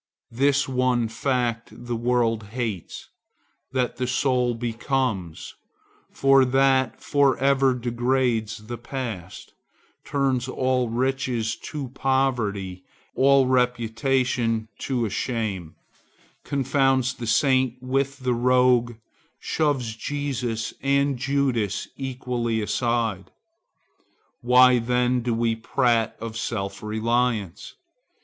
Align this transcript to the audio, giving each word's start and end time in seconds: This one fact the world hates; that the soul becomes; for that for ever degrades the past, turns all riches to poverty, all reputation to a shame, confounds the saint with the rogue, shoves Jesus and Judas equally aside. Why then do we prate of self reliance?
This 0.31 0.67
one 0.67 1.07
fact 1.07 1.69
the 1.71 1.95
world 1.95 2.45
hates; 2.57 3.09
that 3.71 3.97
the 3.97 4.07
soul 4.07 4.55
becomes; 4.55 5.53
for 6.11 6.43
that 6.43 6.99
for 6.99 7.37
ever 7.37 7.75
degrades 7.75 8.65
the 8.65 8.79
past, 8.79 9.53
turns 10.03 10.47
all 10.47 10.89
riches 10.89 11.55
to 11.57 11.89
poverty, 11.89 12.83
all 13.13 13.45
reputation 13.45 14.69
to 14.79 15.05
a 15.05 15.09
shame, 15.11 15.75
confounds 16.43 17.13
the 17.13 17.27
saint 17.27 17.75
with 17.79 18.21
the 18.21 18.33
rogue, 18.33 18.95
shoves 19.39 19.95
Jesus 19.95 20.73
and 20.81 21.15
Judas 21.15 21.87
equally 21.95 22.59
aside. 22.59 23.29
Why 24.41 24.79
then 24.79 25.21
do 25.21 25.35
we 25.35 25.55
prate 25.55 26.13
of 26.19 26.37
self 26.37 26.81
reliance? 26.81 27.75